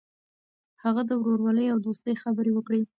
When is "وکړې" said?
2.53-2.81